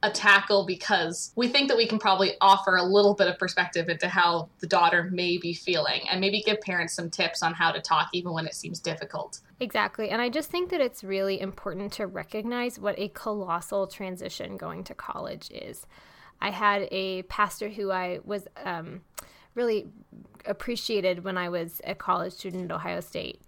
[0.03, 3.89] a tackle because we think that we can probably offer a little bit of perspective
[3.89, 7.71] into how the daughter may be feeling and maybe give parents some tips on how
[7.71, 9.39] to talk even when it seems difficult.
[9.59, 10.09] Exactly.
[10.09, 14.83] And I just think that it's really important to recognize what a colossal transition going
[14.83, 15.87] to college is.
[16.39, 19.01] I had a pastor who I was um,
[19.55, 19.87] really
[20.45, 23.41] appreciated when I was a college student at Ohio State.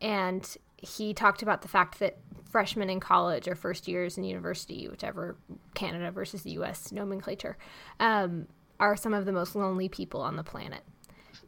[0.00, 2.18] And he talked about the fact that
[2.50, 5.36] freshmen in college or first years in university, whichever
[5.74, 7.56] Canada versus the US nomenclature,
[8.00, 8.46] um,
[8.78, 10.82] are some of the most lonely people on the planet.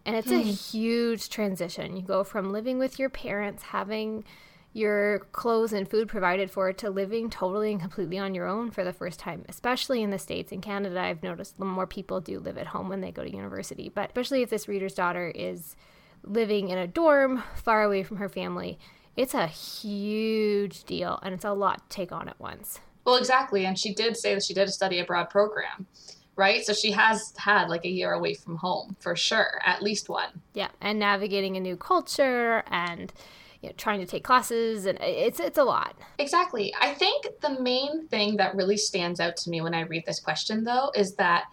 [0.05, 0.49] And it's a hmm.
[0.49, 1.97] huge transition.
[1.97, 4.25] You go from living with your parents, having
[4.73, 8.85] your clothes and food provided for, to living totally and completely on your own for
[8.85, 10.53] the first time, especially in the States.
[10.53, 13.91] In Canada, I've noticed more people do live at home when they go to university.
[13.95, 15.75] But especially if this reader's daughter is
[16.23, 18.79] living in a dorm far away from her family,
[19.19, 22.79] it's a huge deal and it's a lot to take on at once.
[23.05, 23.67] Well, exactly.
[23.67, 25.89] And she did say that she did a study abroad program,
[26.37, 26.65] right?
[26.65, 30.41] So she has had like a year away from home for sure, at least one.
[30.55, 30.69] Yeah.
[30.81, 33.13] And navigating a new culture and
[33.61, 35.97] you know, trying to take classes and it's it's a lot.
[36.21, 36.73] Exactly.
[36.81, 40.21] I think the main thing that really stands out to me when I read this
[40.21, 41.47] question though is that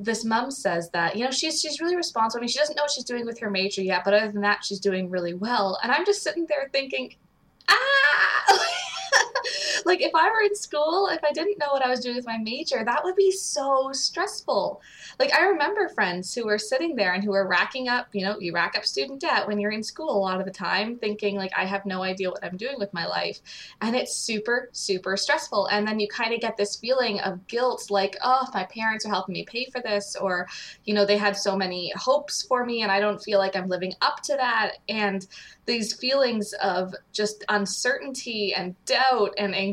[0.00, 2.40] this mom says that you know she's she's really responsible.
[2.40, 4.40] I mean, she doesn't know what she's doing with her major yet, but other than
[4.40, 5.78] that, she's doing really well.
[5.82, 7.14] And I'm just sitting there thinking,
[7.68, 8.19] ah.
[9.86, 12.26] Like if I were in school, if I didn't know what I was doing with
[12.26, 14.80] my major, that would be so stressful.
[15.18, 18.38] Like I remember friends who were sitting there and who were racking up, you know,
[18.38, 21.36] you rack up student debt when you're in school a lot of the time, thinking
[21.36, 23.40] like I have no idea what I'm doing with my life.
[23.80, 25.66] And it's super, super stressful.
[25.66, 29.10] And then you kind of get this feeling of guilt, like, oh, my parents are
[29.10, 30.48] helping me pay for this, or,
[30.84, 33.68] you know, they had so many hopes for me and I don't feel like I'm
[33.68, 34.78] living up to that.
[34.88, 35.26] And
[35.66, 39.69] these feelings of just uncertainty and doubt and anxiety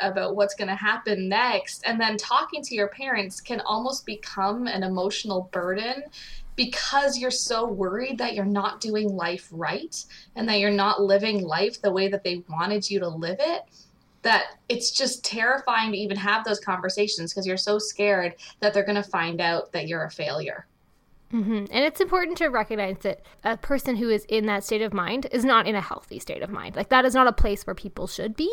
[0.00, 1.82] about what's going to happen next.
[1.86, 6.04] And then talking to your parents can almost become an emotional burden
[6.56, 10.04] because you're so worried that you're not doing life right
[10.36, 13.62] and that you're not living life the way that they wanted you to live it
[14.22, 18.84] that it's just terrifying to even have those conversations because you're so scared that they're
[18.84, 20.66] going to find out that you're a failure.
[21.32, 21.64] Mm-hmm.
[21.70, 25.26] And it's important to recognize that a person who is in that state of mind
[25.32, 26.76] is not in a healthy state of mind.
[26.76, 28.52] Like that is not a place where people should be,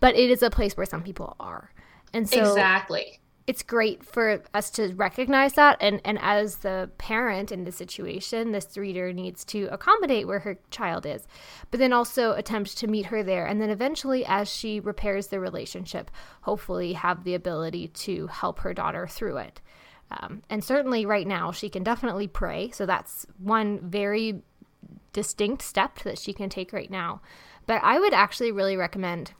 [0.00, 1.70] but it is a place where some people are.
[2.12, 3.20] And so Exactly.
[3.46, 8.50] It's great for us to recognize that and and as the parent in the situation,
[8.50, 11.28] this reader needs to accommodate where her child is,
[11.70, 15.38] but then also attempt to meet her there and then eventually as she repairs the
[15.38, 19.60] relationship, hopefully have the ability to help her daughter through it.
[20.10, 22.70] Um, and certainly right now, she can definitely pray.
[22.70, 24.42] So that's one very
[25.12, 27.20] distinct step that she can take right now.
[27.66, 29.32] But I would actually really recommend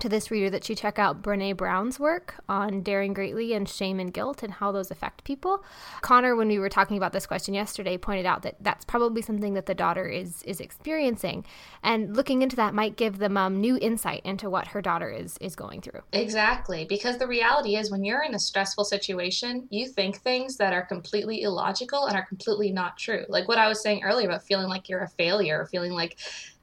[0.00, 3.98] to this reader that you check out Brene Brown's work on daring greatly and shame
[3.98, 5.64] and guilt and how those affect people.
[6.00, 9.54] Connor, when we were talking about this question yesterday, pointed out that that's probably something
[9.54, 11.44] that the daughter is is experiencing,
[11.82, 15.10] and looking into that might give the mom um, new insight into what her daughter
[15.10, 16.02] is is going through.
[16.12, 20.72] Exactly, because the reality is when you're in a stressful situation, you think things that
[20.72, 23.24] are completely illogical and are completely not true.
[23.28, 26.18] Like what I was saying earlier about feeling like you're a failure, feeling like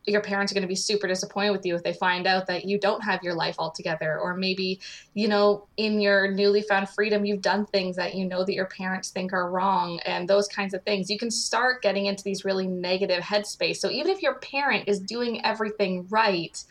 [0.08, 2.66] your parents are going to be super disappointed with you if they find out that
[2.66, 4.80] you don't have your life all together or maybe
[5.14, 8.68] you know in your newly found freedom you've done things that you know that your
[8.68, 12.46] parents think are wrong and those kinds of things you can start getting into these
[12.46, 16.64] really negative headspace so even if your parent is doing everything right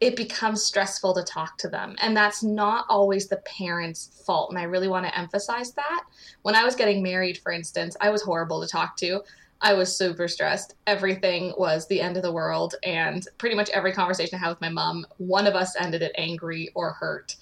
[0.00, 1.96] it becomes stressful to talk to them.
[1.98, 4.50] And that's not always the parent's fault.
[4.50, 6.04] And I really want to emphasize that.
[6.42, 9.22] When I was getting married, for instance, I was horrible to talk to.
[9.64, 10.74] I was super stressed.
[10.86, 12.74] Everything was the end of the world.
[12.84, 16.12] And pretty much every conversation I had with my mom, one of us ended it
[16.18, 17.34] angry or hurt.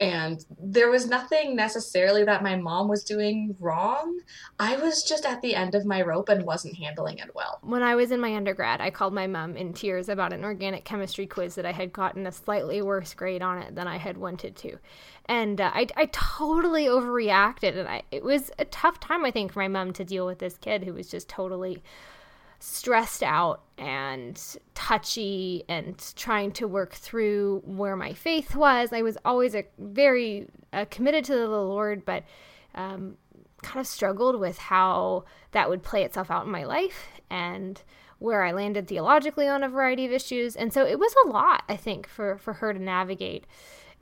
[0.00, 4.20] And there was nothing necessarily that my mom was doing wrong.
[4.58, 7.58] I was just at the end of my rope and wasn't handling it well.
[7.62, 10.84] When I was in my undergrad, I called my mom in tears about an organic
[10.84, 14.18] chemistry quiz that I had gotten a slightly worse grade on it than I had
[14.18, 14.78] wanted to
[15.28, 19.52] and uh, I, I totally overreacted and I, it was a tough time i think
[19.52, 21.82] for my mom to deal with this kid who was just totally
[22.58, 24.40] stressed out and
[24.74, 28.92] touchy and trying to work through where my faith was.
[28.92, 32.24] I was always a very uh, committed to the Lord, but
[32.74, 33.16] um,
[33.62, 37.82] kind of struggled with how that would play itself out in my life and
[38.18, 40.56] where I landed theologically on a variety of issues.
[40.56, 43.46] And so it was a lot, I think, for, for her to navigate.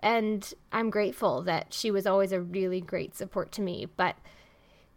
[0.01, 3.89] And I'm grateful that she was always a really great support to me.
[3.97, 4.17] But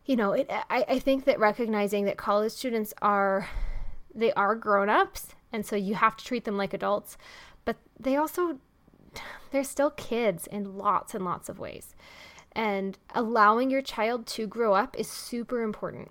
[0.08, 3.50] you know, it, I, I think that recognizing that college students are,
[4.16, 7.18] they are grown ups, and so you have to treat them like adults,
[7.66, 8.58] but they also,
[9.52, 11.94] they're still kids in lots and lots of ways.
[12.54, 16.10] And allowing your child to grow up is super important.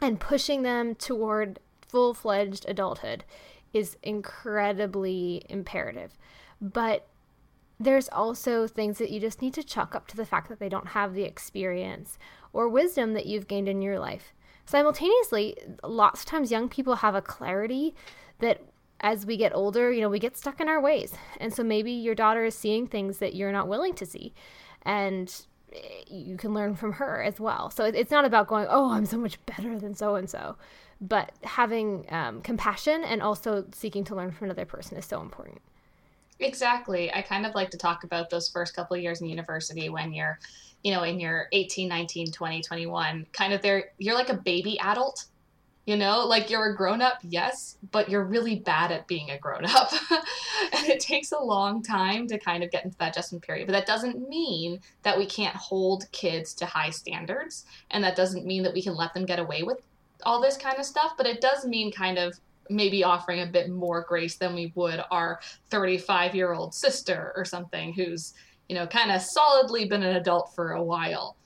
[0.00, 3.24] And pushing them toward full fledged adulthood
[3.72, 6.16] is incredibly imperative.
[6.60, 7.06] But
[7.78, 10.68] there's also things that you just need to chalk up to the fact that they
[10.68, 12.18] don't have the experience
[12.58, 14.34] or wisdom that you've gained in your life.
[14.66, 17.94] Simultaneously, lots of times young people have a clarity
[18.40, 18.60] that
[18.98, 21.14] as we get older, you know, we get stuck in our ways.
[21.38, 24.34] And so maybe your daughter is seeing things that you're not willing to see.
[24.82, 25.32] And
[26.08, 27.70] you can learn from her as well.
[27.70, 30.56] So it's not about going, oh, I'm so much better than so and so,
[31.00, 35.60] but having um, compassion and also seeking to learn from another person is so important.
[36.40, 37.14] Exactly.
[37.14, 40.12] I kind of like to talk about those first couple of years in university when
[40.12, 40.40] you're
[40.82, 44.78] you know, in your 18, 19, 20, 21, kind of there, you're like a baby
[44.80, 45.26] adult,
[45.88, 49.38] you know, like you're a grown up, yes, but you're really bad at being a
[49.38, 49.90] grown up.
[50.72, 53.66] and it takes a long time to kind of get into that adjustment period.
[53.66, 57.64] But that doesn't mean that we can't hold kids to high standards.
[57.90, 59.78] And that doesn't mean that we can let them get away with
[60.24, 61.14] all this kind of stuff.
[61.16, 62.38] But it does mean kind of
[62.68, 67.46] maybe offering a bit more grace than we would our 35 year old sister or
[67.46, 68.34] something who's
[68.68, 71.36] you know, kind of solidly been an adult for a while.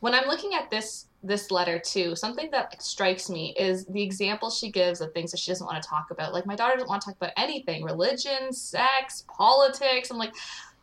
[0.00, 4.50] When I'm looking at this this letter too, something that strikes me is the example
[4.50, 6.32] she gives of things that she doesn't want to talk about.
[6.32, 10.10] Like my daughter doesn't want to talk about anything, religion, sex, politics.
[10.10, 10.32] I'm like,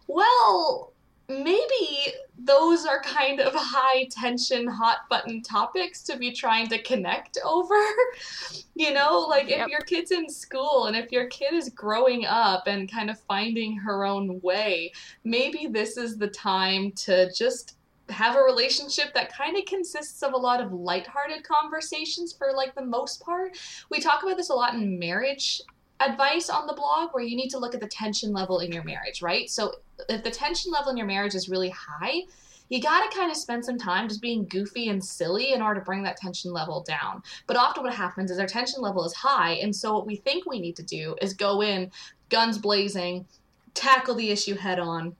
[0.07, 0.91] well,
[1.27, 7.37] maybe those are kind of high tension, hot button topics to be trying to connect
[7.43, 7.75] over.
[8.75, 9.61] you know, like yep.
[9.61, 13.19] if your kid's in school and if your kid is growing up and kind of
[13.21, 14.91] finding her own way,
[15.23, 17.77] maybe this is the time to just
[18.09, 22.75] have a relationship that kind of consists of a lot of lighthearted conversations for like
[22.75, 23.57] the most part.
[23.89, 25.61] We talk about this a lot in marriage
[25.99, 28.83] advice on the blog where you need to look at the tension level in your
[28.83, 29.49] marriage, right?
[29.49, 29.73] So
[30.09, 32.23] if the tension level in your marriage is really high,
[32.69, 35.79] you got to kind of spend some time just being goofy and silly in order
[35.79, 37.21] to bring that tension level down.
[37.47, 40.45] But often what happens is our tension level is high, and so what we think
[40.45, 41.91] we need to do is go in
[42.29, 43.25] guns blazing,
[43.73, 45.15] tackle the issue head on,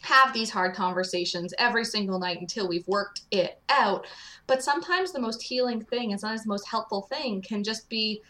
[0.00, 4.06] have these hard conversations every single night until we've worked it out.
[4.46, 8.22] But sometimes the most healing thing and sometimes the most helpful thing can just be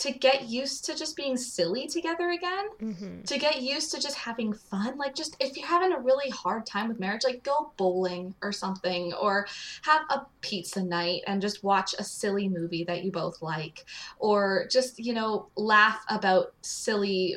[0.00, 3.22] to get used to just being silly together again, mm-hmm.
[3.22, 4.96] to get used to just having fun.
[4.96, 8.50] Like, just if you're having a really hard time with marriage, like go bowling or
[8.50, 9.46] something, or
[9.82, 13.84] have a pizza night and just watch a silly movie that you both like,
[14.18, 17.36] or just, you know, laugh about silly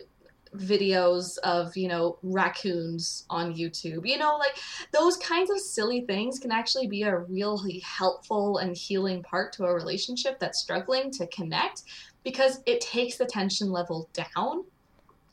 [0.56, 4.56] videos of you know raccoons on youtube you know like
[4.92, 9.64] those kinds of silly things can actually be a really helpful and healing part to
[9.64, 11.84] a relationship that's struggling to connect
[12.24, 14.64] because it takes the tension level down.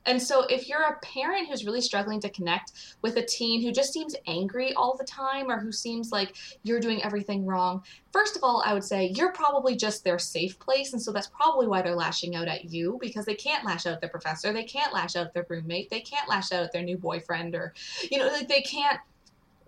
[0.07, 2.72] And so, if you're a parent who's really struggling to connect
[3.03, 6.81] with a teen who just seems angry all the time or who seems like you're
[6.81, 10.94] doing everything wrong, first of all, I would say you're probably just their safe place.
[10.94, 13.92] And so, that's probably why they're lashing out at you because they can't lash out
[13.92, 16.72] at their professor, they can't lash out at their roommate, they can't lash out at
[16.72, 17.74] their new boyfriend, or,
[18.11, 19.00] you know, like they can't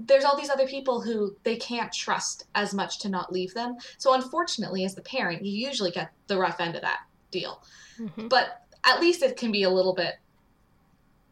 [0.04, 3.76] there's all these other people who they can't trust as much to not leave them.
[3.98, 7.02] So unfortunately, as the parent, you usually get the rough end of that
[7.32, 7.62] deal.
[7.98, 8.28] Mm-hmm.
[8.28, 10.14] But at least it can be a little bit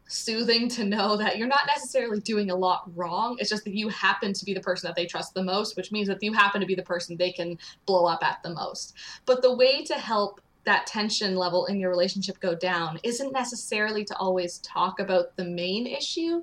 [0.07, 3.37] soothing to know that you're not necessarily doing a lot wrong.
[3.39, 5.91] It's just that you happen to be the person that they trust the most, which
[5.91, 8.93] means that you happen to be the person they can blow up at the most.
[9.25, 14.03] But the way to help that tension level in your relationship go down isn't necessarily
[14.05, 16.41] to always talk about the main issue,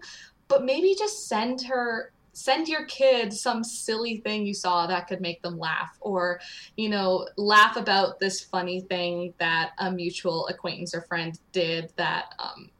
[0.48, 5.20] but maybe just send her send your kid some silly thing you saw that could
[5.20, 6.40] make them laugh or
[6.76, 12.34] you know laugh about this funny thing that a mutual acquaintance or friend did that
[12.38, 12.70] um,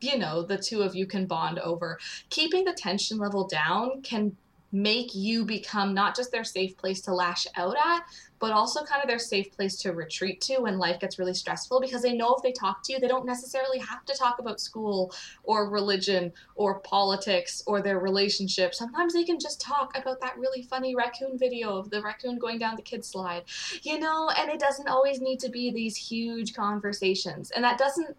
[0.00, 1.98] you know the two of you can bond over.
[2.30, 4.36] Keeping the tension level down can
[4.72, 8.02] make you become not just their safe place to lash out at,
[8.38, 11.80] but also kind of their safe place to retreat to when life gets really stressful
[11.80, 14.60] because they know if they talk to you, they don't necessarily have to talk about
[14.60, 15.12] school
[15.42, 18.74] or religion or politics or their relationship.
[18.74, 22.58] Sometimes they can just talk about that really funny raccoon video of the raccoon going
[22.58, 23.44] down the kid slide,
[23.82, 27.50] you know, and it doesn't always need to be these huge conversations.
[27.50, 28.16] And that doesn't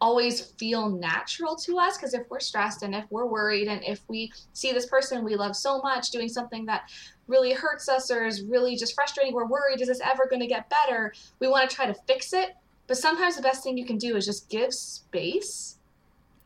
[0.00, 4.00] always feel natural to us because if we're stressed and if we're worried and if
[4.08, 6.90] we see this person we love so much doing something that
[7.28, 10.46] really hurts us or is really just frustrating we're worried is this ever going to
[10.46, 13.86] get better we want to try to fix it but sometimes the best thing you
[13.86, 15.78] can do is just give space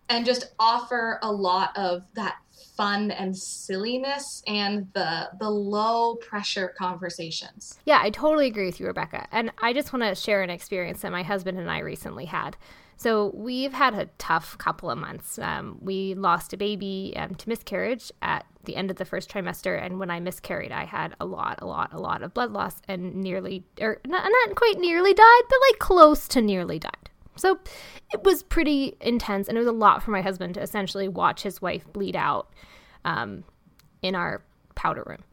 [0.09, 2.37] and just offer a lot of that
[2.77, 7.79] fun and silliness and the the low pressure conversations.
[7.85, 9.27] Yeah, I totally agree with you Rebecca.
[9.31, 12.57] And I just want to share an experience that my husband and I recently had.
[13.01, 15.39] So we've had a tough couple of months.
[15.39, 19.83] Um, we lost a baby um, to miscarriage at the end of the first trimester,
[19.83, 22.83] and when I miscarried, I had a lot, a lot, a lot of blood loss,
[22.89, 27.09] and nearly, or not, not quite nearly died, but like close to nearly died.
[27.37, 27.59] So
[28.13, 31.43] it was pretty intense, and it was a lot for my husband to essentially watch
[31.43, 32.51] his wife bleed out
[33.07, 33.45] um,
[34.03, 34.43] in our
[34.75, 35.25] powder room.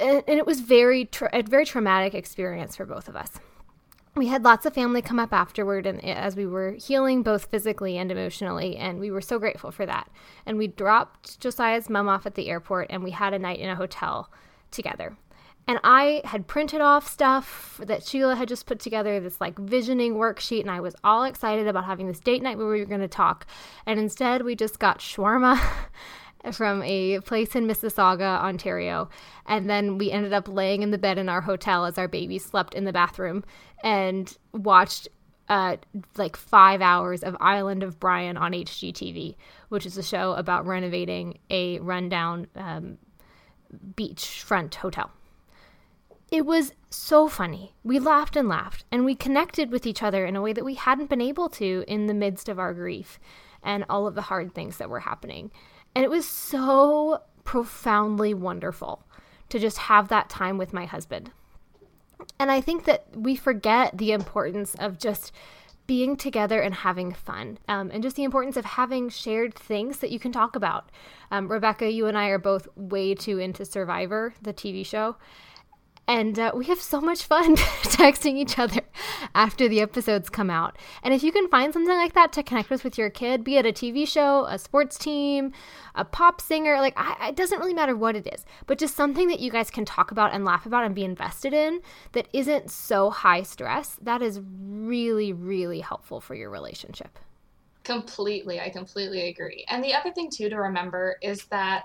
[0.00, 3.32] And, and it was very tra- a very traumatic experience for both of us
[4.18, 7.46] we had lots of family come up afterward and eh, as we were healing both
[7.46, 10.10] physically and emotionally and we were so grateful for that.
[10.46, 13.70] And we dropped josiah's mom off at the airport and we had a night in
[13.70, 14.30] a hotel
[14.70, 15.16] together.
[15.66, 20.14] And i had printed off stuff that sheila had just put together this like visioning
[20.14, 23.00] worksheet and i was all excited about having this date night where we were going
[23.00, 23.46] to talk.
[23.86, 25.62] And instead we just got shawarma
[26.52, 29.08] from a place in Mississauga, Ontario.
[29.46, 32.38] And then we ended up laying in the bed in our hotel as our baby
[32.38, 33.44] slept in the bathroom
[33.82, 35.08] and watched
[35.48, 35.76] uh,
[36.16, 39.34] like five hours of Island of Bryan on HGTV,
[39.68, 42.98] which is a show about renovating a rundown um,
[43.94, 45.10] beachfront hotel.
[46.30, 47.72] It was so funny.
[47.82, 50.74] We laughed and laughed, and we connected with each other in a way that we
[50.74, 53.18] hadn't been able to in the midst of our grief
[53.62, 55.50] and all of the hard things that were happening.
[55.94, 59.04] And it was so profoundly wonderful
[59.48, 61.30] to just have that time with my husband.
[62.38, 65.32] And I think that we forget the importance of just
[65.86, 70.10] being together and having fun, um, and just the importance of having shared things that
[70.10, 70.90] you can talk about.
[71.30, 75.16] Um, Rebecca, you and I are both way too into Survivor, the TV show,
[76.08, 78.80] and uh, we have so much fun texting each other
[79.34, 80.76] after the episodes come out.
[81.02, 83.58] And if you can find something like that to connect with with your kid, be
[83.58, 85.52] it a TV show, a sports team,
[85.94, 89.28] a pop singer, like I, it doesn't really matter what it is, but just something
[89.28, 91.82] that you guys can talk about and laugh about and be invested in
[92.12, 97.18] that isn't so high stress, that is really, really helpful for your relationship.
[97.84, 98.60] Completely.
[98.60, 99.64] I completely agree.
[99.68, 101.84] And the other thing, too, to remember is that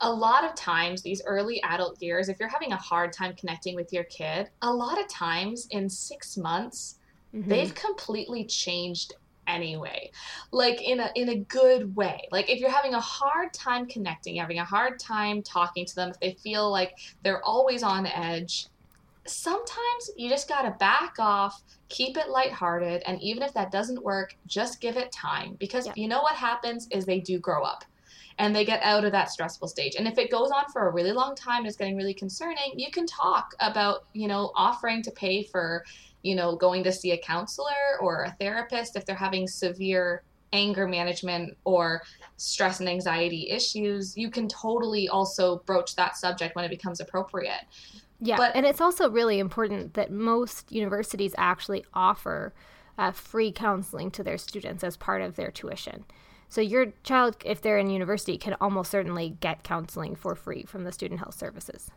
[0.00, 3.74] a lot of times these early adult years if you're having a hard time connecting
[3.74, 6.98] with your kid a lot of times in six months
[7.34, 7.48] mm-hmm.
[7.48, 9.14] they've completely changed
[9.48, 10.10] anyway.
[10.52, 12.28] Like in a in a good way.
[12.30, 16.10] Like if you're having a hard time connecting having a hard time talking to them
[16.10, 18.66] if they feel like they're always on edge
[19.26, 24.02] sometimes you just got to back off keep it lighthearted and even if that doesn't
[24.02, 25.56] work just give it time.
[25.58, 27.84] Because you know what happens is they do grow up
[28.38, 29.94] and they get out of that stressful stage.
[29.96, 32.72] And if it goes on for a really long time and it's getting really concerning,
[32.76, 35.84] you can talk about, you know, offering to pay for,
[36.22, 40.22] you know, going to see a counselor or a therapist if they're having severe
[40.52, 42.02] anger management or
[42.36, 44.16] stress and anxiety issues.
[44.16, 47.62] You can totally also broach that subject when it becomes appropriate.
[48.20, 52.52] Yeah, but, and it's also really important that most universities actually offer
[52.96, 56.04] uh, free counseling to their students as part of their tuition.
[56.48, 60.84] So your child, if they're in university, can almost certainly get counseling for free from
[60.84, 61.90] the student health services.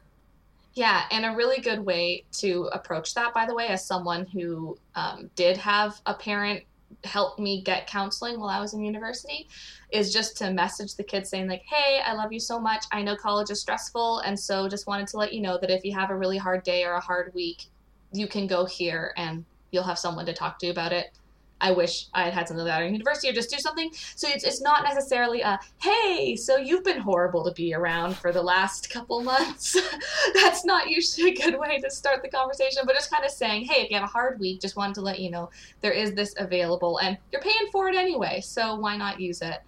[0.74, 4.78] Yeah, and a really good way to approach that, by the way, as someone who
[4.96, 6.64] um, did have a parent
[7.04, 9.48] help me get counseling while I was in university,
[9.92, 12.86] is just to message the kids saying, like, hey, I love you so much.
[12.92, 14.20] I know college is stressful.
[14.20, 16.64] And so just wanted to let you know that if you have a really hard
[16.64, 17.66] day or a hard week,
[18.14, 21.12] you can go here and you'll have someone to talk to about it.
[21.62, 23.92] I wish I had had something like that in university or just do something.
[24.16, 28.32] So it's, it's not necessarily a, hey, so you've been horrible to be around for
[28.32, 29.78] the last couple months.
[30.34, 33.66] That's not usually a good way to start the conversation, but just kind of saying,
[33.66, 35.52] hey, if you have a hard week, just wanted to let you know
[35.82, 38.42] there is this available and you're paying for it anyway.
[38.42, 39.60] So why not use it?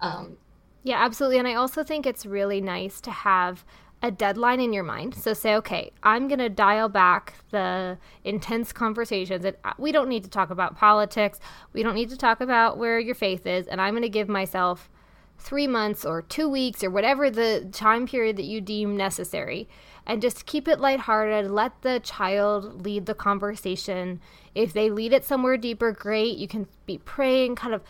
[0.00, 0.36] Um,
[0.84, 1.38] yeah, absolutely.
[1.38, 3.64] And I also think it's really nice to have
[4.02, 5.14] a deadline in your mind.
[5.14, 9.44] So say, okay, I'm going to dial back the intense conversations.
[9.44, 11.38] And uh, we don't need to talk about politics.
[11.72, 13.68] We don't need to talk about where your faith is.
[13.68, 14.90] And I'm going to give myself
[15.38, 19.68] three months or two weeks or whatever the time period that you deem necessary
[20.04, 21.50] and just keep it lighthearted.
[21.50, 24.20] Let the child lead the conversation.
[24.54, 26.38] If they lead it somewhere deeper, great.
[26.38, 27.82] You can be praying, kind of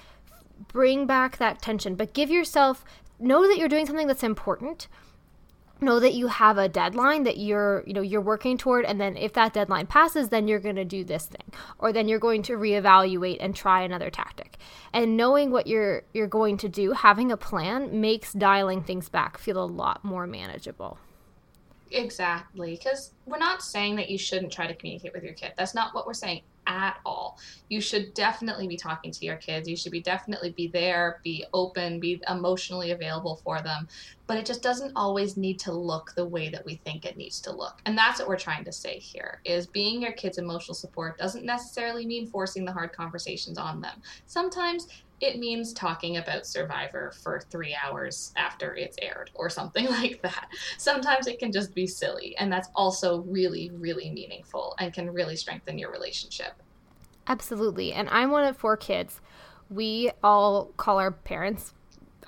[0.69, 2.85] bring back that tension, but give yourself,
[3.19, 4.89] know that you're doing something that's important
[5.83, 9.17] know that you have a deadline that you're you know you're working toward and then
[9.17, 12.43] if that deadline passes then you're going to do this thing or then you're going
[12.43, 14.57] to reevaluate and try another tactic.
[14.93, 19.39] And knowing what you're you're going to do having a plan makes dialing things back
[19.39, 20.99] feel a lot more manageable.
[21.91, 25.53] Exactly because we're not saying that you shouldn't try to communicate with your kid.
[25.57, 27.39] That's not what we're saying at all.
[27.69, 29.69] You should definitely be talking to your kids.
[29.69, 33.89] You should be definitely be there, be open, be emotionally available for them.
[34.27, 37.41] But it just doesn't always need to look the way that we think it needs
[37.43, 37.81] to look.
[37.85, 41.45] And that's what we're trying to say here is being your kids emotional support doesn't
[41.45, 44.01] necessarily mean forcing the hard conversations on them.
[44.27, 44.89] Sometimes
[45.23, 50.49] it means talking about Survivor for three hours after it's aired or something like that.
[50.77, 55.37] Sometimes it can just be silly, and that's also really, really meaningful and can really
[55.37, 56.55] strengthen your relationship.
[57.29, 57.93] Absolutely.
[57.93, 59.21] And I'm one of four kids.
[59.71, 61.73] We all call our parents.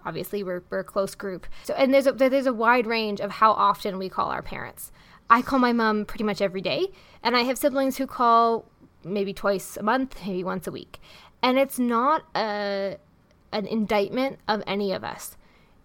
[0.06, 1.48] Obviously, we're, we're a close group.
[1.64, 4.92] So, and there's a, there's a wide range of how often we call our parents.
[5.28, 6.88] I call my mom pretty much every day,
[7.24, 8.66] and I have siblings who call
[9.02, 11.00] maybe twice a month, maybe once a week.
[11.44, 12.96] And it's not a
[13.52, 15.36] an indictment of any of us.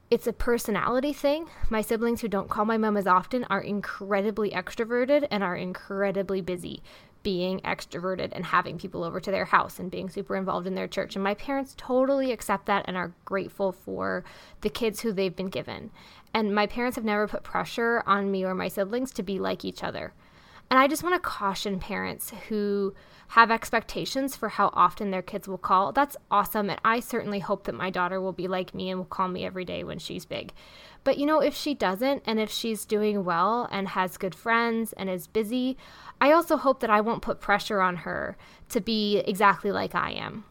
[0.10, 1.50] It's a personality thing.
[1.70, 6.40] My siblings who don't call my mom as often are incredibly extroverted and are incredibly
[6.40, 6.82] busy
[7.24, 10.88] being extroverted and having people over to their house and being super involved in their
[10.88, 11.16] church.
[11.16, 14.24] And my parents totally accept that and are grateful for
[14.62, 15.92] the kids who they've been given.
[16.34, 19.66] And my parents have never put pressure on me or my siblings to be like
[19.66, 20.14] each other.
[20.70, 22.94] And I just want to caution parents who
[23.30, 25.92] have expectations for how often their kids will call.
[25.92, 26.70] That's awesome.
[26.70, 29.46] And I certainly hope that my daughter will be like me and will call me
[29.46, 30.52] every day when she's big.
[31.04, 34.94] But you know, if she doesn't, and if she's doing well and has good friends
[34.94, 35.78] and is busy,
[36.22, 38.38] I also hope that I won't put pressure on her
[38.70, 40.46] to be exactly like I am.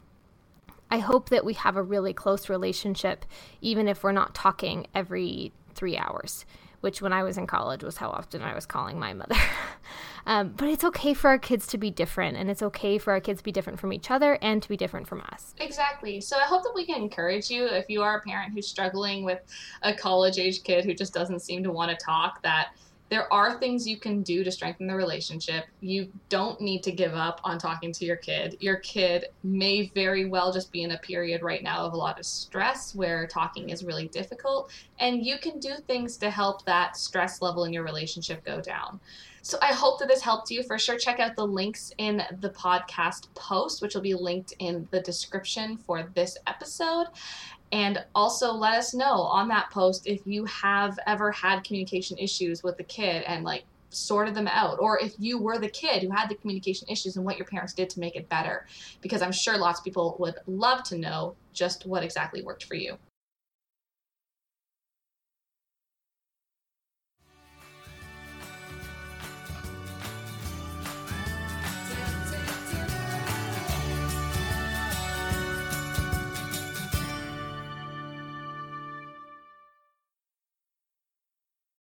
[0.91, 3.25] I hope that we have a really close relationship,
[3.61, 6.47] even if we're not talking every three hours
[6.81, 9.37] which when I was in college was how often I was calling my mother.
[10.27, 13.21] um, but it's okay for our kids to be different, and it's okay for our
[13.21, 15.55] kids to be different from each other and to be different from us.
[15.59, 16.21] Exactly.
[16.21, 19.25] So I hope that we can encourage you if you are a parent who's struggling
[19.25, 19.41] with
[19.83, 22.69] a college age kid who just doesn't seem to want to talk, that
[23.09, 25.67] there are things you can do to strengthen the relationship.
[25.81, 28.57] You don't need to give up on talking to your kid.
[28.61, 32.19] Your kid may very well just be in a period right now of a lot
[32.19, 36.97] of stress where talking is really difficult, and you can do things to help that
[36.97, 39.01] stress level in your relationship go down.
[39.43, 40.63] So I hope that this helped you.
[40.63, 44.87] For sure, check out the links in the podcast post, which will be linked in
[44.91, 47.07] the description for this episode.
[47.73, 52.63] And also let us know on that post if you have ever had communication issues
[52.63, 56.11] with the kid and like sorted them out, or if you were the kid who
[56.11, 58.67] had the communication issues and what your parents did to make it better.
[59.01, 62.75] Because I'm sure lots of people would love to know just what exactly worked for
[62.75, 62.99] you.